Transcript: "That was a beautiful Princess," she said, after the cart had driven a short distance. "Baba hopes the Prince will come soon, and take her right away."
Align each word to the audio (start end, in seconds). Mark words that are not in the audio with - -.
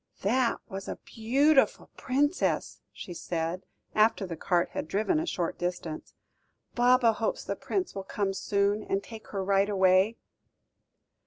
"That 0.23 0.57
was 0.67 0.87
a 0.87 0.95
beautiful 0.95 1.91
Princess," 1.95 2.81
she 2.91 3.13
said, 3.13 3.67
after 3.93 4.25
the 4.25 4.35
cart 4.35 4.69
had 4.69 4.87
driven 4.87 5.19
a 5.19 5.27
short 5.27 5.59
distance. 5.59 6.15
"Baba 6.73 7.13
hopes 7.13 7.43
the 7.43 7.55
Prince 7.55 7.93
will 7.93 8.03
come 8.03 8.33
soon, 8.33 8.81
and 8.81 9.03
take 9.03 9.27
her 9.27 9.43
right 9.43 9.69
away." 9.69 10.17